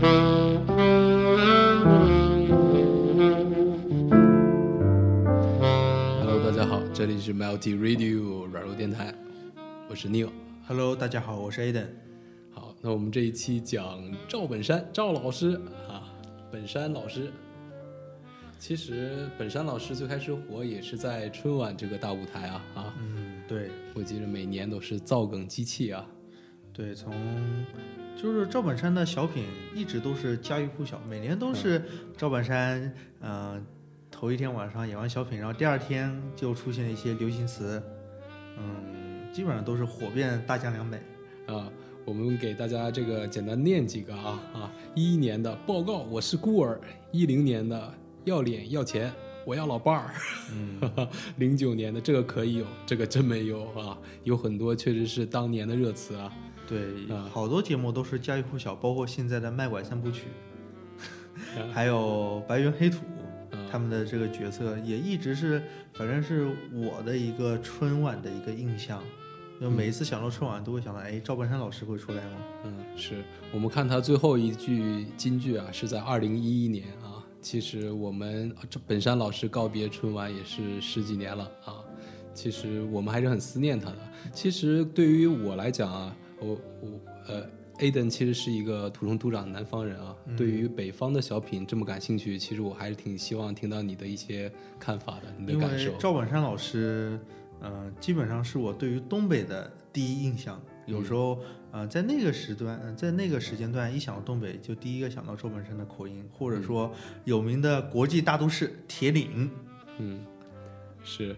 [0.00, 0.64] Hello，
[6.42, 9.14] 大家好，这里是 Melty Radio 软弱电台，
[9.90, 10.30] 我是 Neil。
[10.66, 11.88] Hello，大家好，我是 Aden。
[12.50, 16.10] 好，那我们这一期讲赵本山赵老师啊，
[16.50, 17.30] 本山老师。
[18.58, 26.06] 其实本山老师最开始火也是在春晚这个大舞台啊啊，嗯，对我记得每年都是造梗机器啊。
[26.72, 27.12] 对，从
[28.16, 31.82] 就是赵本山的小品一直都是家喻户晓，每年都是
[32.16, 33.64] 赵本山，嗯、
[34.10, 37.82] 头一天晚上演完小品，然后第二天就出现一些流行词，
[38.58, 40.98] 嗯，基本上都是火遍大江南北。
[41.46, 41.72] 啊，
[42.04, 46.78] 我们给大家这个简单念几个啊啊，一一年的报告我是孤儿，
[47.10, 47.92] 一零年的
[48.24, 49.10] 要脸要钱
[49.46, 50.14] 我要老伴儿，
[50.52, 51.08] 嗯，
[51.38, 56.30] 零九年的这个可以有，这个真没有啊，有很多确实是当年的热词啊。
[56.70, 60.28] 对，啊好多节目都是家喻户晓，包括现在的《卖拐三部曲》，
[61.74, 62.96] 还有《白云黑土》。
[63.00, 63.06] 啊
[63.70, 69.00] 他们的这个角色也一直是，反正是我的一个春晚的一个印象。
[69.60, 72.36] 就每一次想到春晚，都会想到，哎，赵本山老师会出来吗？
[72.64, 77.22] 嗯，是我们看他最后一句金句啊，是在二零一一年啊。
[77.40, 81.78] 其实我们这本山老师告别春晚也是十几年了啊。
[82.34, 83.98] 其实我们还是很思念他的。
[84.32, 87.46] 其实对于我来讲啊，我我呃
[87.78, 90.16] ，Aden 其实是一个土生土长的南方人啊。
[90.36, 95.96] 对于北方的小品这么感兴趣，其实我还是挺希望听到你的一些看法的，你的因感受为。
[95.98, 97.18] 赵本山老师，
[97.60, 100.60] 嗯、基本上是我对于东北的第一印象。
[100.86, 101.38] 有时候，
[101.70, 106.92] 呃，在那个时段，呃在那个时间段，一想到东北，就第一个想到赵本山的口音，或者说
[107.24, 109.48] 有名的国际大都市铁岭。
[109.98, 110.24] 嗯，
[111.02, 111.34] 是，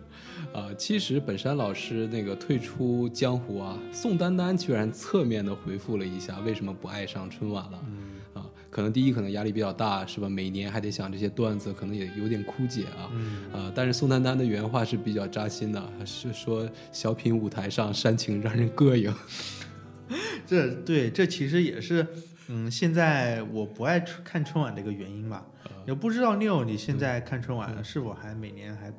[0.52, 7.78] 啊、其实本山老师那个退出江湖啊，宋丹丹居然侧面的回复了一下，为什么不爱上春晚了？
[7.86, 8.00] 嗯
[8.34, 10.28] 啊，可能第一可能压力比较大，是吧？
[10.28, 13.10] 每年还得想这些段子，可能也有点枯竭啊。
[13.12, 19.14] 嗯，啊，但是宋丹丹的原话是比较扎心的，是说小品舞台上煽情让人膈应。
[20.44, 22.06] 这对这其实也是，
[22.48, 25.46] 嗯，现在我不爱看春晚的一个原因吧。
[25.84, 28.92] 也不知道 Neil 你现在看春晚是否还每年还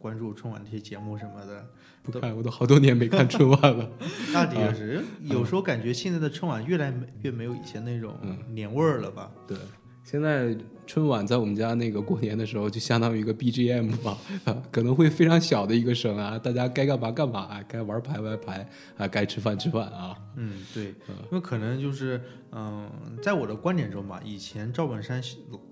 [0.00, 1.66] 关注春晚这些节目什么的？
[2.02, 3.86] 不看，我都好多年没看春晚了。
[4.32, 8.16] 那的确是，有时候感觉现在的春晚越来越没有以前那种
[8.48, 9.30] 年味儿了吧？
[9.46, 9.58] 对，
[10.02, 10.56] 现在
[10.86, 20.16] 春晚在我们家那个过年的时候，就相当于一个 BGM 吧，啊，可能会非常小的一个声啊，大家该干嘛干嘛，啊该玩牌玩牌啊，该吃饭吃饭啊。
[20.36, 22.90] 嗯，对，因为可能就是，嗯，
[23.22, 25.22] 在我的观点中吧，以前赵本山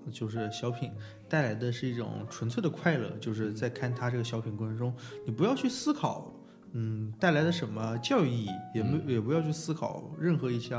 [0.09, 0.89] 就是小品
[1.27, 4.93] 带来的是一种纯粹的快乐，就是在看他这个小品过程中，
[5.25, 6.33] 你不要去思考，
[6.71, 10.75] 嗯，带来的什么教育意义，也没、也不要去思考任何一些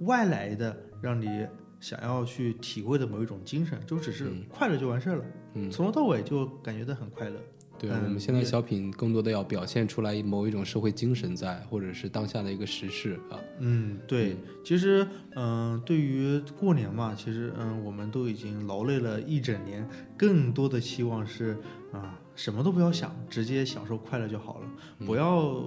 [0.00, 1.46] 外来的让你
[1.80, 7.40] 想要去体会的某一种精神，就只是快乐就完事儿了，嗯从头到尾就感觉到很快乐。
[7.78, 13.38] 对，嗯我们现在小品更多的要表现出来某一种社会精神在，或者是当下的一个时事啊。
[13.58, 21.58] 嗯，对，其实，嗯、对于过年嘛，其实，嗯、我们都已经劳累了一整年，更多的期望是，
[21.92, 24.66] 啊、什么都不要想，直接享受快乐就好了。
[25.04, 25.62] 不要，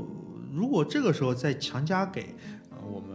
[0.51, 2.33] 如果这个时候再强加给，
[2.71, 3.08] 呃，我们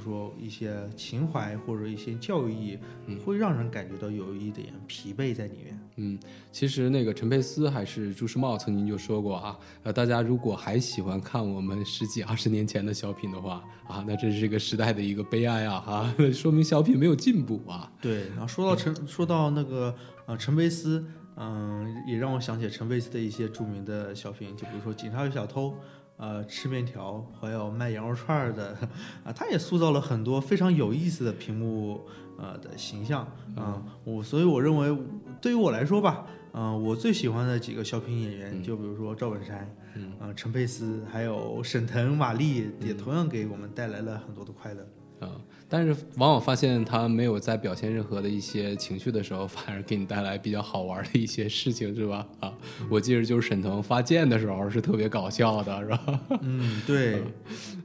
[0.00, 5.78] 说一些情怀或者一些教育意义，会让人感觉到有一点疲惫在里面。
[5.96, 6.18] 嗯，
[6.50, 17.92] 其实那个陈佩斯还是朱时茂曾经就说过啊，呃，大家如果还喜欢看我们十几二十年前的小品的话啊，那这是一个时代的一个悲哀啊，哈、 说明小品没有进步啊。
[18.00, 19.94] 对，然后说到陈，说到那个
[20.26, 21.04] 呃陈佩斯，
[21.36, 25.70] 嗯、也让我想起陈佩斯的一些著名的小品，就比如说《警察与小偷》。
[26.20, 28.76] 呃，吃面条，还有卖羊肉串儿的，
[29.24, 33.26] 啊，他也塑造了很多非常有意思的屏幕呃的形象
[33.56, 34.94] 啊、我所以我认为，
[35.40, 44.86] 对于我来说吧，嗯、我最喜欢的几个小品演员，就比如说赵本山，嗯呃陈佩斯，还有沈腾、马丽，也同样给我们带来了很多的快乐。
[45.20, 45.30] 啊、
[45.68, 52.26] 但是往往发现他没有在表现任何的一些情绪的时候， 反而给你带来比较好玩的一些事情，是吧？
[52.40, 52.52] 啊，
[52.90, 56.20] 我记得就是沈腾发剑的时候是特别搞笑的，是吧？
[56.40, 57.16] 嗯，对。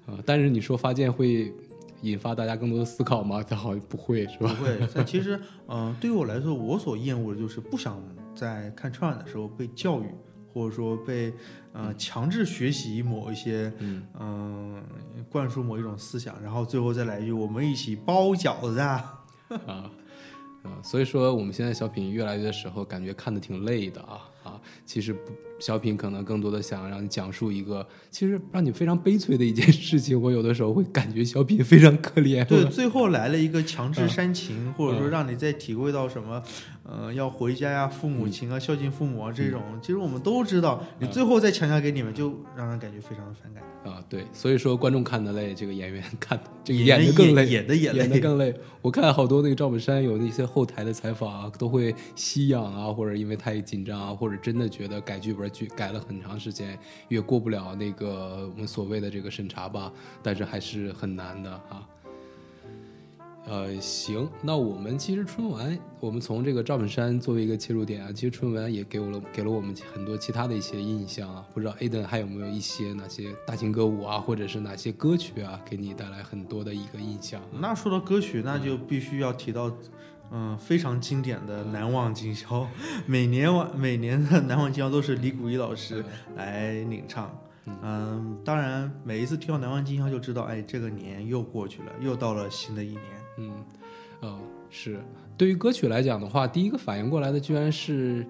[0.06, 1.52] 啊，但是你说发剑会
[2.02, 3.44] 引发大家更多的思考吗？
[3.44, 4.56] 他好像不会，是吧？
[4.58, 8.02] 不会，但其实，嗯、对于我来说，我所厌恶的就是不想
[8.36, 10.06] 在看春晚的时候被教育，
[10.56, 11.34] 或者说被
[11.74, 13.70] 呃强制学习某一些
[14.18, 14.82] 嗯、
[15.30, 19.20] 灌输某一种思想，然后最后再来一句“我们一起包饺子啊。
[19.68, 19.92] 啊
[20.64, 30.22] 啊，所以说我们现在小品越来越的时候，感觉看的挺累的啊啊，其实不小品可能更多的想让你讲述一个其实让你非常悲催的一件事情。
[30.22, 32.46] 我有的时候会感觉小品非常可怜。
[32.46, 36.42] 对，最后来了一个强制煽情，嗯或者说让你再体会到什么，
[36.84, 43.64] 呃，要回家呀、父母亲啊、孝敬父母啊这种，其实我们都知道，你最后再强加给你们，就让人感觉非常的反感。
[43.86, 48.20] 啊，对，所以说观众看的累，这个演员看这个演的更累，演的也演的。
[48.20, 48.54] 更累。
[48.82, 56.78] 我看好多那个赵本山有那些后台的采访啊，都会吸氧啊，或者因为太紧张啊，或者真的觉得改剧本剧改了很长时间，
[57.08, 61.88] 也过不了那个我们所谓的这个审查吧，但是还是很难的啊。
[63.48, 71.46] 呃，行，那我们其实春晚，我们从这个赵本山作为一个切入点啊，其实春晚也给我了给了我们很多其他的一些印象啊。
[71.54, 77.40] 不知道 Aden 还有没有一些哪些大型歌舞啊，或者是哪些歌曲啊，给你带来很多的一个印象？
[77.60, 79.72] 那说到歌曲，那就必须要提到，
[80.32, 82.62] 嗯，非常经典的《难忘今宵》，
[83.06, 86.04] 每年晚每年的《难忘今宵》都是李谷一老师
[86.36, 87.34] 来领唱。
[87.82, 93.02] 嗯，当然每一次听到《难忘今宵》就知道，哎，这个年又过去了，又到了新的一年。
[93.38, 93.52] 嗯，
[94.22, 94.40] 呃，
[94.70, 95.00] 是
[95.38, 98.26] 对于歌曲来讲的话，第一个反应过来的居然是，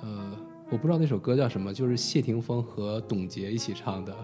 [0.00, 0.32] 呃，
[0.70, 4.14] 我不知道那首歌叫什么，就是谢霆锋和董洁一起唱的。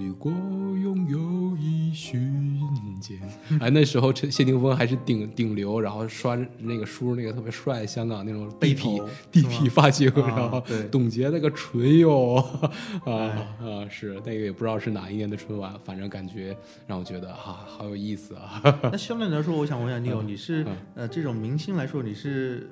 [0.00, 2.58] 如果拥有一瞬
[3.00, 3.20] 间，
[3.60, 9.08] 哎，那时候陈谢霆锋还是顶顶流，然后刷那个梳那个特别帅，香港那种地痞头。
[9.30, 10.84] 地痞发型，啊然后对。
[10.84, 12.36] 董洁那个唇哟，
[13.04, 13.46] 啊哎。
[13.60, 16.56] 啊是那个也不知道是哪一年的春晚，反正感觉
[16.86, 18.62] 让我觉得啊好有意思啊。
[18.90, 20.76] 那相对来说，我想问一下 Neil，你是嗯。
[20.94, 22.70] 呃这种明星来说，你是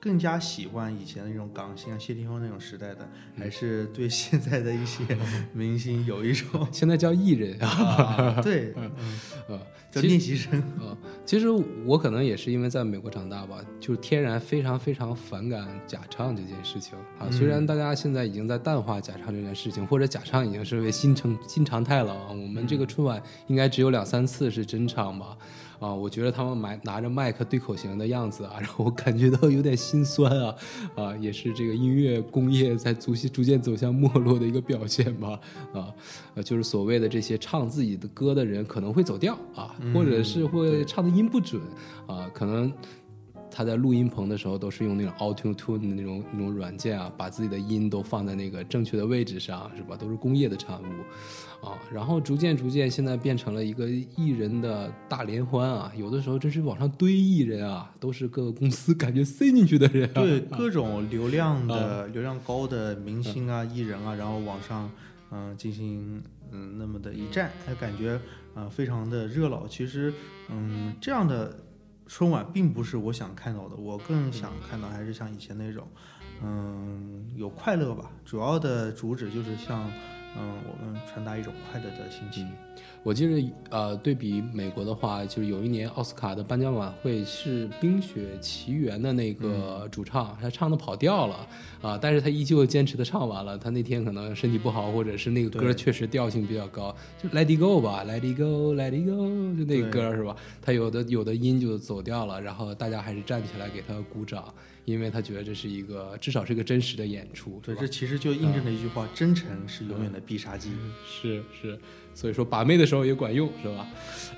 [0.00, 5.02] 更加喜欢以前的那种港星啊、谢霆锋那种时代的，还是对现在的一些
[5.52, 8.72] 明星有一种 现在叫艺人啊，啊对，
[9.48, 9.60] 呃，
[9.90, 10.60] 叫练习生？
[10.78, 10.96] 啊，
[11.26, 11.48] 其实
[11.84, 17.28] 我可能也是因为在美国长大吧，就天然非常非常反感假唱这件事情啊。
[17.30, 22.28] 虽然大家现在已经在淡化假唱这件事情，或者假唱已经是为新成新常态了啊。
[22.30, 25.36] 我们这个春晚应该只有两三次是真唱吧。
[25.80, 30.54] 啊，我觉得他们买拿着麦克对口型的样子啊，然后我感觉到有点心酸啊，
[30.94, 35.40] 啊，也是这个音乐工业在逐逐渐走向没落的一个表现吧，
[35.72, 35.88] 啊，
[36.34, 41.62] 呃，就是所谓的这些唱自己的歌的人可能会走调啊，或者是会唱的音不准
[42.06, 42.70] 啊，可能
[43.50, 49.96] 他在录音棚的时候都是用那种 Auto Tune 的那种那种软件啊，把自己的音都放在那个正确的位置上，是吧？
[49.96, 50.86] 都是工业的产物
[51.60, 51.78] 啊。
[51.92, 60.22] 然后逐渐逐渐，现在变成了一个艺人的大联欢啊，有的时候真是往上堆艺人啊，都是各个公司感觉塞进去的人、啊。
[60.22, 64.90] 对各种流量的、流量高的明星啊、艺人啊，然后往上
[65.30, 68.18] 嗯、进行嗯那么的一站，还感觉
[68.54, 69.68] 呃非常的热闹。
[69.68, 70.10] 其实
[70.48, 71.54] 嗯这样的
[72.06, 75.86] 春晚并不是我想看到的，我更想看到还是像以前那种
[76.42, 79.90] 嗯有快乐吧，主要的主旨就是向
[80.36, 82.48] 嗯我们传达一种快乐的心情。
[83.02, 91.48] 我记得，呃，对比美国的话，就是有一年奥斯卡的颁奖晚会是《冰雪奇缘》的那个主唱，他唱的跑调了
[91.80, 93.56] 啊、但是他依旧坚持的唱完了。
[93.56, 100.36] 他那天可能身体不好，或者是那个歌确实调性比较高，就 Let It Go 吧，Let It Go，Let It Go，就那个歌是吧？
[100.60, 104.52] 他有的有的音就走掉了，然后大家还是站起来给他鼓掌，
[104.92, 110.70] 因为他觉得这是一个至少是一个真实的演出，对，这其实就印证了一句话：真诚是永远的必杀技。
[111.06, 111.78] 是是，
[112.14, 113.86] 所以说把妹的时候也管用，是吧？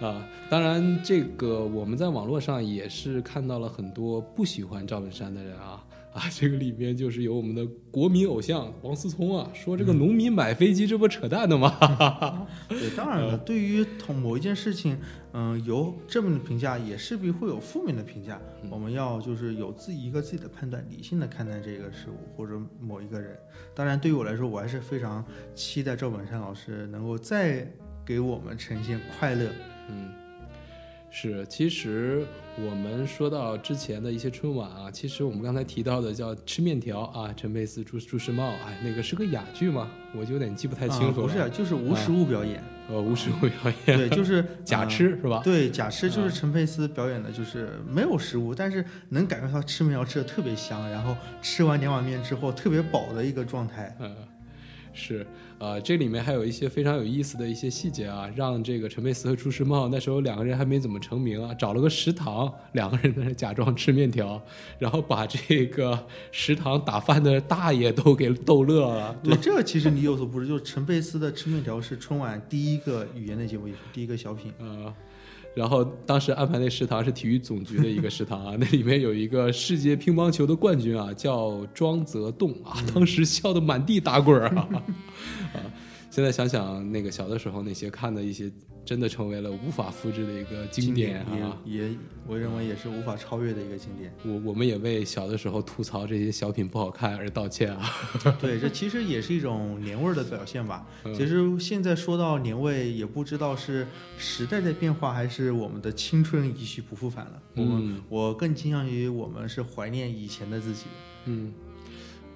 [0.00, 12.48] 啊，当然这个我们在网络上也是看到了很多不喜欢赵本山的人啊啊， 这个里面就是有我们的国民偶像王思聪啊，说这个农民买飞机这不扯淡的吗？
[12.68, 14.98] 对，当然了，对于同某一件事情，
[15.32, 18.40] 嗯、有正面的评价，也势必会有负面的评价。
[18.68, 23.38] 我们要就是有自己一个自己的判断，理性的看待这个事物或者某一个人。
[23.74, 25.24] 当然，对于我来说，我还是非常
[25.54, 27.66] 期待赵本山老师能够再
[28.04, 29.48] 给我们呈现快乐。
[29.88, 30.10] 嗯，
[31.10, 32.24] 是，其实
[32.56, 39.90] 我们说到之前的一些春晚啊，其实我们刚才提到的叫吃面条啊，陈佩斯、朱朱时茂，哎，那个是个哑剧吗？
[40.14, 41.26] 我就有点记不太清楚了。
[41.26, 42.62] 啊不是啊，就是无实物表演。
[42.88, 45.40] 呃，无实物表演，对，就是 假呃吃是吧？
[45.44, 53.96] 对，假吃就是陈佩斯表演的，就是没有食物，但是能感觉到吃面条吃的特别香，然后吃完两碗面之后特别饱的一个状态。
[54.00, 54.14] 嗯，
[54.92, 55.26] 是，
[55.58, 64.40] 呃，这里面还有一些非常有意思的一些细节啊，让这个陈佩斯和朱时茂那时候两个人还没怎么成名啊，找了个食堂，两个人在那假装吃面条，
[64.78, 69.14] 然后把这个食堂打饭的大爷都给逗乐了。
[69.22, 74.52] 对，这个其实你有所不知，就是陈佩斯的吃面条是春晚第一个语言类节目，也是第一个小品。
[74.58, 74.92] 呃，
[75.54, 84.82] 然后当时安排那食堂是体育总局的一个食堂啊， 那里面有一个世界乒乓球的冠军啊，叫庄则栋啊，当时笑得满地打滚啊啊！
[86.10, 88.50] 现在想想那个小的时候那些看的一些。
[88.82, 91.56] 真的成为了无法复制的一个经典啊！
[91.64, 91.90] 也，
[92.26, 94.12] 我认为也是无法超越的一个经典。
[94.24, 97.88] 我我们也为小的时候吐槽这些小品不好看而道歉啊！
[98.40, 100.84] 对，这其实也是一种年味儿的表现吧。
[101.14, 103.86] 其实现在说到年味，也不知道是
[104.16, 107.42] 时代在变化，还是我们的青春一去不复返了。
[107.54, 110.86] 我们我更倾向于我们是怀念以前的自己。
[111.26, 111.52] 嗯，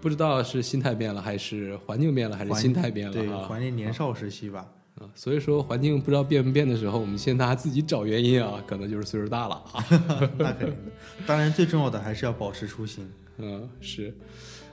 [0.05, 3.13] 不知道是心态变了，还是环境变了，还是心态变了？
[3.15, 4.71] 对，怀念年少时期吧。
[4.97, 9.83] 啊，所以说环境不知道变不变的时候，我们先大家自己找原因啊， 可能就是岁数大了啊。
[10.37, 10.93] 那肯定的，
[11.27, 13.11] 当然最重要的还是要保持初心。
[13.39, 14.15] 嗯，是，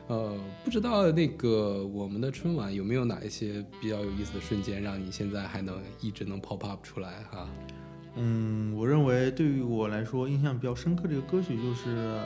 [0.08, 7.50] 呃，不知道那个我们的春晚有没有哪一些比较有意思的瞬间，让你现在还能一直能 pop up 出来哈？
[8.18, 12.20] 嗯，我认为对于我来说印象比较深刻的一个歌曲就是，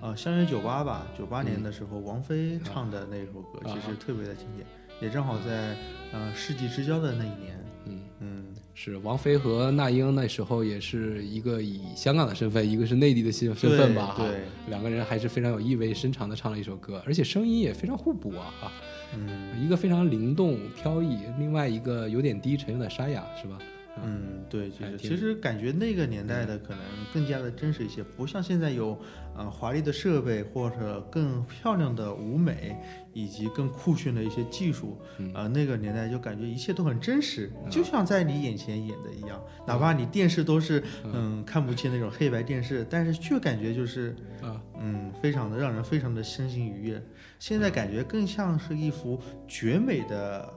[0.00, 4.66] 呃，相约九八吧，九八年的时候王菲唱的那首歌，其实特别的经典。
[5.00, 5.76] 也正好在，
[6.12, 8.00] 呃，世纪之交的那一年，嗯。
[8.20, 18.72] 嗯，是王菲和那英那时候也是一个以香港的身份，一个是内地的身身份吧，对，两个人还是非常有意味深长的唱了一首歌，而且声音也非常互补啊，啊，
[19.14, 23.56] 嗯，一个非常灵动飘逸，另外一个有点低沉，有点沙哑，是吧？
[24.02, 26.78] 嗯，对，其实其实感觉那个年代的可能
[27.12, 28.96] 更加的真实一些，不像现在有
[29.38, 32.76] 呃华丽的设备或者更漂亮的舞美
[33.14, 35.00] 以及更酷炫的一些技术，
[35.32, 47.02] 呃，那个年代就感觉一切都很真实，就像在你眼前演的一样，哪怕你电视都是嗯看不清那种黑白电视，但是却感觉就是啊嗯非常的让人非常的身心愉悦。
[47.38, 50.52] 现在感觉更像是一幅绝美的，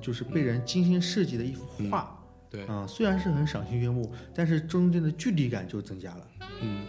[0.00, 2.12] 就是被人精心设计的一幅画。
[2.50, 6.28] 对，嗯，虽然是很赏心悦目，但是中间的距离感就增加了。
[6.62, 6.86] 嗯，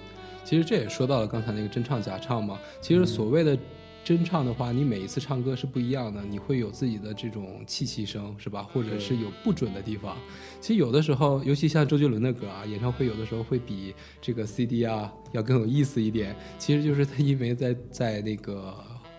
[0.47, 2.57] 其实这也说到了刚才那个真唱假唱嘛。
[2.79, 3.57] 其实所谓的
[4.01, 8.63] 真唱的话，你每一次唱歌是不一样的，你会有自己的这种气息声，是吧？
[8.71, 10.15] 或者是有不准的地方。
[10.61, 16.33] 其实有的时候，尤其像周杰伦的歌啊，演唱会有的时候会比这个 CD 啊要更有意思一点。
[16.57, 18.73] 其实就是他因为在在那个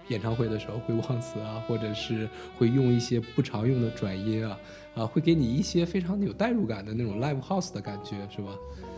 [0.08, 4.58] 演唱会的时候会忘词啊，或者是会用一些不常用的转音啊。
[4.94, 8.50] 啊，会给你一些非常有代入感的那种 live house 的感觉，是吧？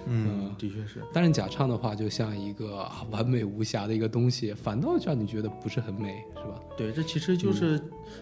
[0.07, 1.03] 嗯，的确是。
[1.13, 6.59] 但是假唱的话，就像一个完美无瑕的一个东西，反倒让你觉得不是很美，是吧？
[6.75, 7.79] 对，这其实就是，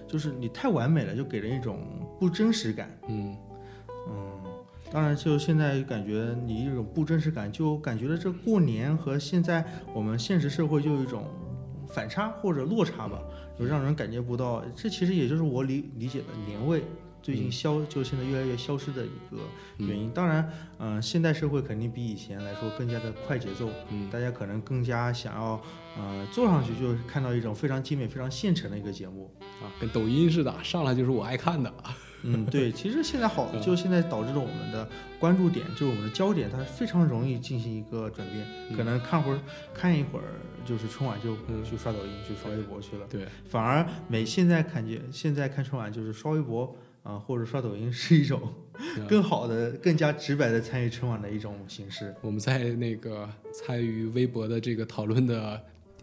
[0.06, 1.78] 就是你太完美了，就给人一种
[2.18, 2.90] 不真实感。
[3.08, 3.36] 嗯
[4.08, 4.40] 嗯，
[4.90, 11.26] 当然，就现在感觉你一种不真实感，就感觉到这过年和现在我们现实社会就有一种
[11.86, 13.20] 反差或者落差吧，
[13.56, 14.64] 就让人感觉不到。
[14.74, 16.82] 这其实也就是我理理解的年味。
[17.22, 19.42] 最近消就现在越来越消失的一个
[19.78, 25.60] 原因，当然，嗯，现代社会肯定比以前来说更加的快节奏，嗯，大家可能更加想要，
[25.98, 29.30] 呃，坐上去就看到一种非常精美、非常现成的一个节目
[29.62, 31.72] 啊，跟抖音似的，上来就是我爱看的。
[32.24, 34.88] 嗯，对，其实现在好，就现在导致了我们的
[35.20, 39.38] 关注点，就是我们的焦点，它非常容易进行一个转变，可能看会儿
[39.72, 40.24] 看一会儿
[40.64, 46.74] 就是春晚就去刷抖音、去刷微博去了，对，反而每现在看见现在看春晚就是刷微博。
[47.02, 48.40] 啊，或者刷抖音是一种
[49.08, 52.14] 更好的、更加直白的参与春晚的一种形式。
[52.20, 55.60] 我们在那个参与微博的这个讨论的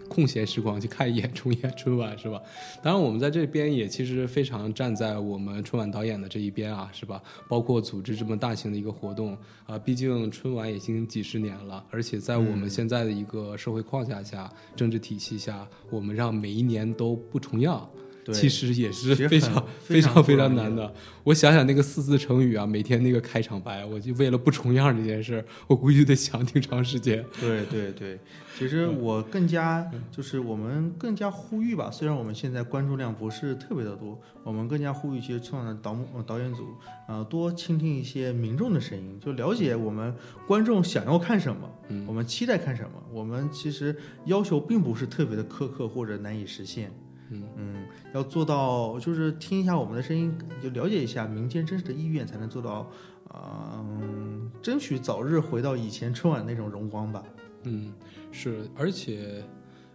[0.08, 2.40] 空闲时光去看一眼重演春晚，是吧？
[2.84, 7.22] 当然，我们在这边也其实非常站在我们春晚导演的这一边啊，是吧？
[7.48, 17.88] 包括组织这么大型的一个活动啊，毕竟春晚已经几十年了，而且在我们现在的一个社会框架下、政治体系下，我们让每一年都不重样。
[18.34, 20.94] 其实也是非常非常 非常难的。
[21.24, 27.26] 我想想那个四字成语啊，每天那个开场白，我就为了不重样这件事，我估计得想挺长时间。
[27.40, 28.20] 对对对，
[28.58, 31.90] 其实我更加就是我们更加呼吁吧。
[31.92, 36.68] 虽然我们现在关注量不是特别的多，我们更加呼吁一些春晚的导导演组
[37.08, 40.14] 啊，多倾听一些民众的声音，就了解我们
[40.48, 41.68] 观众想要看什么，
[42.08, 42.90] 我们期待看什么。
[43.12, 46.92] 我们其实要求并不是特别的苛刻或者难以实现。
[47.30, 52.90] 嗯嗯，要做到就是听一下我们的声音，就了解一下民间真实的意愿，才能做到，
[53.34, 57.24] 嗯，争取早日回到以前春晚那种荣光吧。
[57.64, 57.92] 嗯，
[58.32, 59.44] 是，而且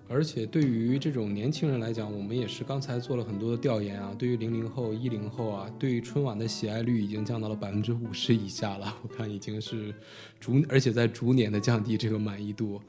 [0.08, 4.12] 而且对于这种年轻人来讲，我们也是刚才做了很多的调研啊。
[4.18, 8.92] 对于零零后、一零后啊，对于春晚的喜爱率已经降到了百分之五十以下了。
[9.02, 9.94] 我看已经是
[10.40, 12.80] 逐，而且在逐年的降低这个满意度。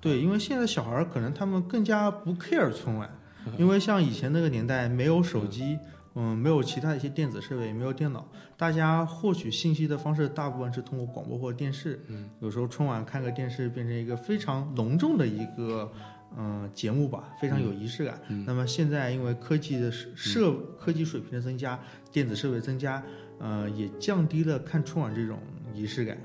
[0.00, 3.10] 对，因为现在小孩可能他们更加不 care 春晚。
[3.58, 5.78] 因为像以前那个年代没有手机，
[6.14, 8.26] 嗯，没有其他一些电子设备，也没有电脑，
[8.56, 12.02] 大家获取信息的方式大部分是通过广播或者电视。
[12.08, 15.92] 嗯，有时候春晚看个电视变成一个非常隆重的一个
[16.36, 18.20] 嗯节目吧，非常有仪式感。
[18.28, 21.78] 嗯那么现在因为科技的设设科技水平的增加，
[22.10, 23.02] 电子设备增加，
[23.38, 25.38] 呃，也降低了看春晚这种
[25.74, 26.18] 仪式感。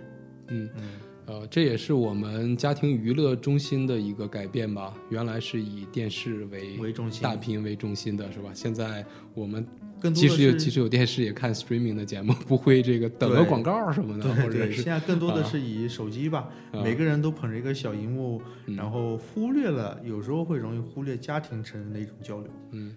[0.47, 0.89] 嗯嗯
[1.31, 4.93] 呃，这也是我们家庭娱乐中心的一个改变吧。
[5.09, 8.49] 原来是以电视为为中心大屏为中心的是吧？
[8.53, 9.65] 现在我们
[10.01, 22.49] 更多的即使有是即使有电视，也看 streaming 的节目，不会这个等个广告什么的，或者是现在更多的啊是以手机吧，啊每个人都捧着一个小荧幕，嗯然后忽略了，有时候会容易忽略家庭成员的一种交流。
[22.71, 22.93] 嗯，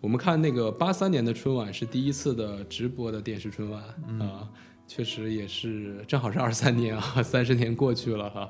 [0.00, 4.48] 我们看那个八三年的春晚是第一次的直播的电视春晚嗯啊，
[4.94, 8.40] 确实也是正好是二三年啊， 三十年过去了哈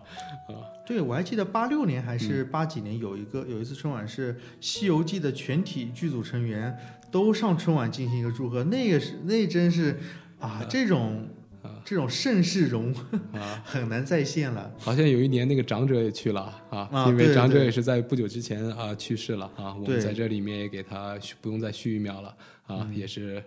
[0.49, 2.19] 啊，对，我还记得八六年还嗯。
[2.19, 6.77] 是八几年有一个、有一次春晚是《西游记》的全体剧组成员
[7.13, 10.01] 都上春晚进行一个祝贺，那个是那真是
[10.41, 11.29] 啊，这种
[11.63, 12.93] 啊这种盛世容
[13.33, 14.69] 啊， 很难再现了。
[14.79, 23.41] 好像有一年那个长者也去了啊，啊因为长者也是在不久之前啊去世了啊，我们在这里面也给他续不用再续一秒了啊，也是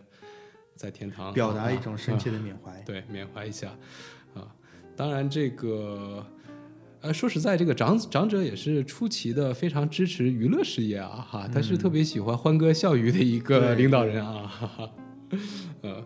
[0.75, 2.79] 在天堂嗯表达一啊种深切的缅怀。
[2.81, 3.69] 对，缅怀一下
[4.33, 4.47] 啊。
[4.95, 6.25] 当然，这个
[7.01, 14.89] 呃，说实在，这个长长者也是出奇的非常支持娱乐事业啊，哈，他是特别喜欢欢歌笑语的一个领导人啊，哈哈。
[15.81, 16.03] 呃，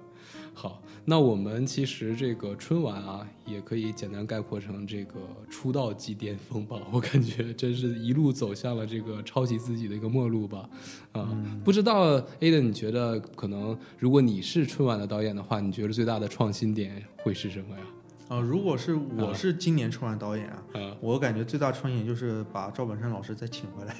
[0.61, 5.13] 好，那我们其实这个春晚啊，也可以简单概括成这个
[5.49, 6.75] 出道即巅峰吧。
[6.91, 10.69] 我感觉真是一路走向了这个抄袭自己的一个末路吧。
[11.13, 17.83] 啊、不知道 Ada，你觉得可能如果你是春晚的导演的话，你觉得最大的创新点会是什么呀？
[18.29, 23.95] 啊、如果是我是今年春晚导演啊，啊我感觉最大创新就是把赵本山老师再请回来。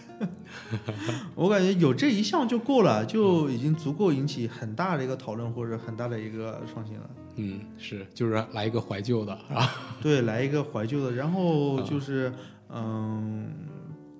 [1.34, 7.10] 我感觉有这一项就够了，就已经足够引起很大的一个讨论或者很大的一个创新了。
[7.38, 9.68] 嗯，是，就是来一个怀旧的啊。
[10.00, 12.32] 对，来一个怀旧的，然后就是
[12.70, 13.50] 嗯，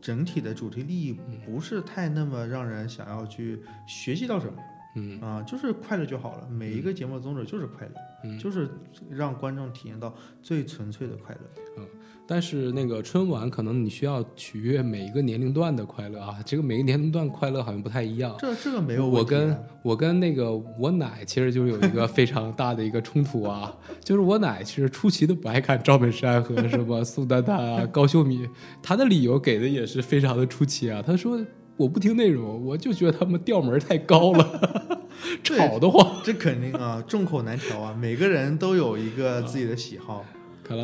[0.02, 4.54] 整体的主题利益不是太那么让人想要去学习到什么。
[4.96, 6.48] 嗯啊，就是快乐就好了。
[6.50, 8.70] 每一个节目的宗旨就是快乐，嗯就是
[9.10, 11.42] 让观众体验到最纯粹的快乐。
[11.78, 11.86] 嗯
[12.32, 16.38] 但是那个春晚，可能你需要取悦每一个年龄段的快乐啊。
[16.46, 18.36] 这个每个年龄段快乐好像不太一样。
[18.38, 28.48] 这这个没有我跟我跟那个我奶其实就有一个非常大的一个冲突啊，就是我奶其实出奇的不爱看赵本山和什么宋丹丹啊、高秀敏，
[28.84, 31.02] 她的理由给的也是非常的出奇啊。
[31.02, 31.44] 她说
[31.78, 34.44] 我不听内容，我就觉得他们调门太高了，
[34.88, 34.99] 对
[35.44, 36.20] 吵得慌。
[36.24, 40.26] 这肯定啊，众口难调啊，每个人都有一个自己的喜好。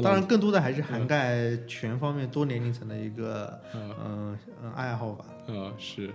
[0.02, 5.26] 当然，更多的还是涵盖全方面多年龄层的一个嗯嗯嗯爱好吧。
[5.48, 6.10] 嗯是，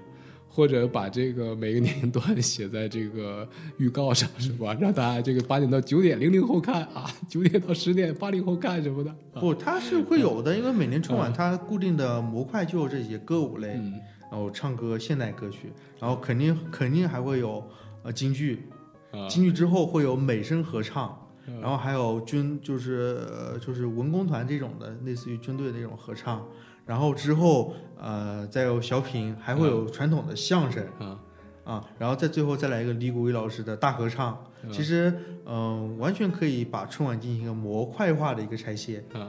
[0.49, 4.77] 或者把这个每个年龄段写在这个预告上是吧？
[4.81, 9.11] 让大家这个八点到九点零零后看啊，九点到十点八零后看什么的。
[9.35, 14.01] 啊不，它是会有的，因为每年春晚它固定的模块就有这些歌舞类，嗯
[14.33, 17.65] 然后唱歌现代歌曲，然后肯定肯定还会有
[18.03, 18.69] 呃京剧，
[19.13, 26.47] 啊京剧之后会有美声合唱，嗯然后还有军就是呃就是文工团这种的，类似于军队的那种合唱，
[26.87, 31.21] 然后之后呃再有小品，还会有传统的相声啊
[31.65, 34.33] 啊，然后再最后再来一个李谷一老师的大合唱。
[34.63, 35.11] 嗯其实
[35.47, 39.03] 嗯、完全可以把春晚进行一个模块化的一个拆卸。
[39.15, 39.27] 啊，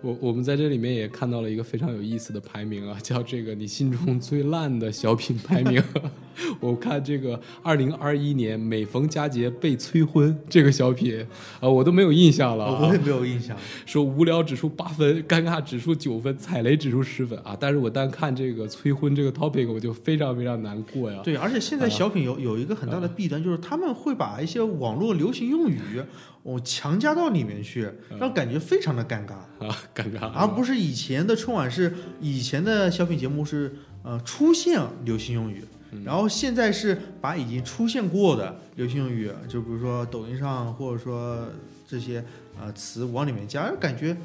[0.00, 5.82] 我我们在这里面也看到了一个非常有意思的排名啊，叫这个你心中最烂的小品排名。
[6.58, 11.24] 我看这个二零二一年每逢佳节被催婚这个小品
[11.60, 12.98] 啊，我都没有印象了、啊我也。
[13.04, 13.54] 没有印象。
[13.84, 17.54] 说无聊指数八分，尴尬指数九分，踩雷指数十分啊！
[17.60, 21.20] 但是我单看这个催婚这个 topic，我就非常非常难过呀。
[21.22, 26.02] 对，而且现在小品有有一个很大的弊端，就是他们会把一些网络流行用语，
[26.44, 29.34] 哦强加到里面去，让感觉非常的尴尬。
[29.66, 35.62] 啊，尴尬而不是以前的春晚是以前的小品节目是呃出现流行用语，
[36.02, 41.46] 然后现在是把已经出现过的流行用语，就比如说抖音上或者说
[41.86, 42.24] 这些
[42.58, 44.16] 呃词往里面加，感觉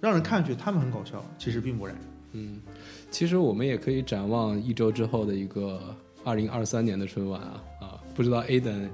[0.00, 1.96] 让人看上去他们很搞笑，其实并不然。
[2.32, 2.60] 嗯，
[3.10, 8.88] 其实我们也可以展望一周之后的一个二零二三年的春晚啊啊，不知道 Aden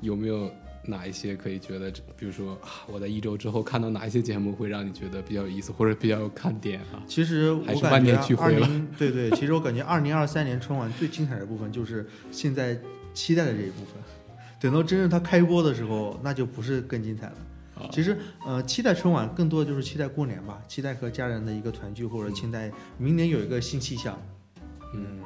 [0.00, 0.50] 有没有
[0.84, 7.02] 哪一些可以觉得，比如说啊，我在一周之后看到哪一些节目会让你觉得比较有意思或者比较有看点啊？
[7.06, 12.78] 其实我还是万感觉二念俱灰了零对对，其实我感觉二零二三年春晚最精彩的部分就是现在
[13.12, 13.94] 期待的这一部分，
[14.60, 17.32] 等到真正它开播的时候，那就不是更精彩了。
[17.76, 24.20] 啊其实，呃，期待春晚更多的就是期待过年吧，期待和家人的一个团聚，或者期待明年有一个新气象。
[24.94, 25.20] 嗯，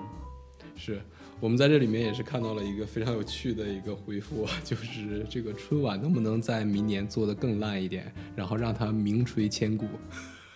[0.77, 1.03] 是
[1.41, 9.87] 我们在这里面也是看到了一个非常有趣的一个回复， 就是这个春晚能不能在明年做得更烂一点，然后让它名垂千古，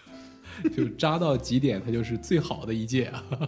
[0.77, 3.25] 就扎到极点，它就是最好的一届啊。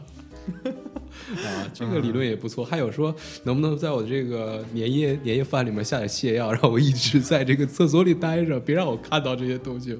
[1.45, 2.65] 啊，这个理论也不错。
[2.65, 3.15] 还有说，
[3.45, 9.97] 能不能在我这个年夜年夜饭里面下点泻药，让我一直在这个厕所里待着，别让我看到这些东西，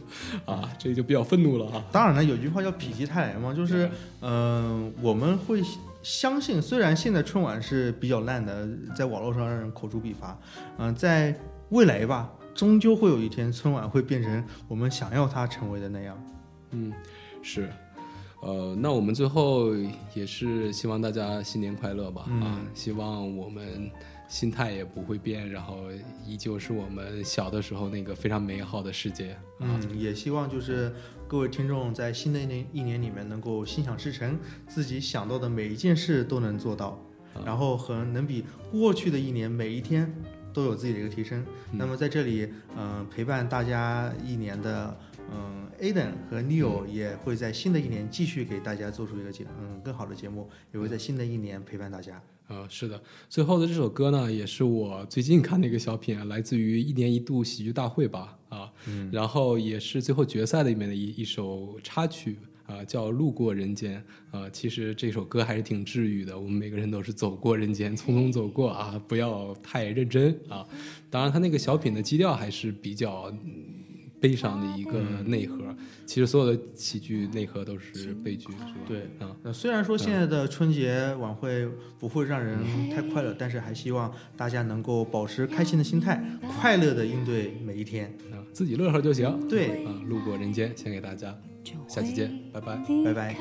[0.47, 1.85] 啊，这就比较愤怒了啊。
[1.93, 3.89] 当然了，有句话叫“否极泰来”嘛，就是，
[4.23, 5.63] 嗯、我们会
[6.03, 10.39] 相信，虽然现在春晚是比较烂的，在网络上让人口诛笔伐，
[10.79, 11.35] 嗯、在
[11.71, 16.17] 未来吧，终究会有一天春晚会变成我们想要它成为的那样。
[16.71, 16.93] 嗯，
[17.43, 17.69] 是，
[18.41, 19.75] 呃，那我们最后
[20.15, 23.91] 也是希望大家新年快乐吧，啊嗯，希望我们
[24.29, 25.77] 心态也不会变，然后
[26.27, 29.37] 依旧是我们小的时候那个非常美好的世界。
[29.59, 30.95] 嗯，也希望就是
[31.31, 37.01] 各位听众在新的一年一年里面能够心想事成，自己想到的每一件事都能做到，
[37.35, 40.13] 啊然后和能比过去的一年每一天
[40.53, 41.41] 都有自己的一个提升。
[41.71, 44.99] 嗯那么在这里，嗯、陪伴大家一年的，
[45.33, 52.21] 嗯，Aden 和 Neo 也会在新的一年继续给大家做出一个节，嗯，更好的节目，也会在新的一年陪伴大家。
[52.49, 64.03] 啊，是的，最后的这首歌呢，也是我最近看的一个小品啊，来自于一年一度喜剧大会吧，啊，嗯然后也是最后决赛里面的一一首插曲啊，叫《路过人间》
[64.39, 64.49] 啊。
[64.51, 70.67] 其实这首歌还是挺治愈的，我们每个人都是走过人间，匆匆走过啊，不要太认真啊。
[71.11, 73.33] 当然，他那个小品的基调还是比较。
[74.21, 75.57] 嗯悲伤的一个内核，
[76.05, 78.67] 其实所有的喜剧内核都是悲剧，是吧？
[78.87, 81.67] 对啊，那，虽然说现在的春节晚会
[81.99, 82.59] 不会让人
[82.91, 86.23] 太快乐，但是还希望大家能够保持开心的心态，
[86.61, 88.15] 快乐的应对每一天。
[88.31, 89.49] 啊，自己乐呵就行。
[89.49, 91.35] 对啊，路过人间，献给大家，
[91.89, 92.79] 下期见，拜拜。
[93.07, 93.35] 拜拜。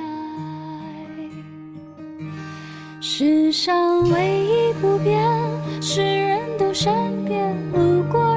[3.01, 5.21] 世上唯一不变，
[5.81, 7.53] 是人都善变。
[7.73, 8.28] 路过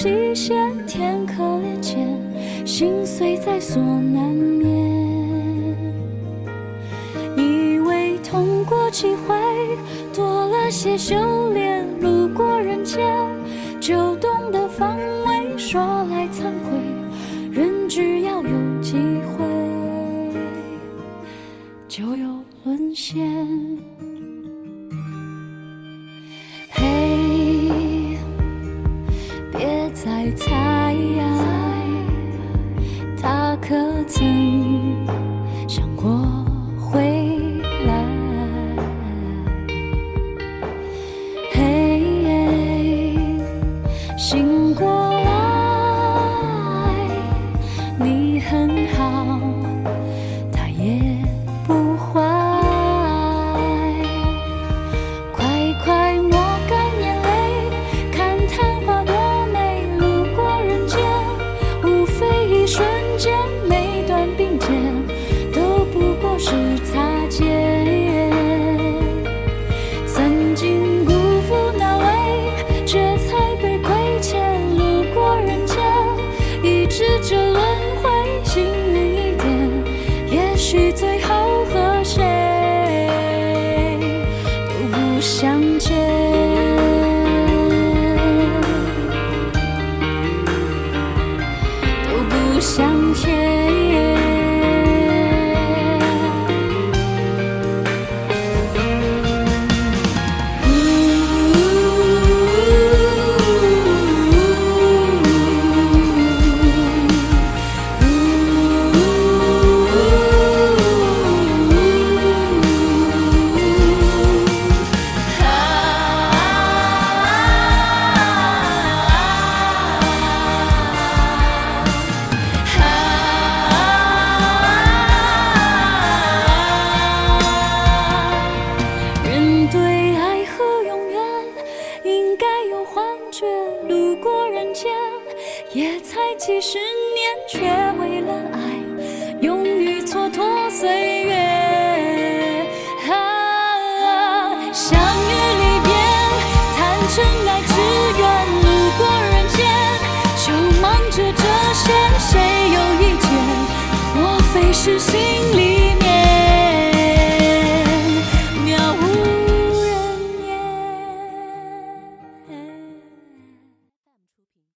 [0.00, 0.54] 极限，
[0.86, 2.06] 天可怜见，
[2.64, 5.76] 心碎在所难免。
[7.36, 9.34] 以为痛过几回，
[10.14, 11.16] 多了些修
[11.52, 11.84] 炼。
[12.00, 13.12] 路过人间，
[13.80, 15.58] 就懂得防卫。
[15.58, 16.78] 说来惭愧，
[17.50, 18.92] 人只要有机
[19.36, 19.44] 会。
[21.88, 22.28] 就有
[22.62, 23.36] 沦陷。